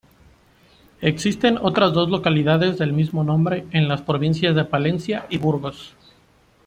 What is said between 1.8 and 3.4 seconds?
dos localidades del mismo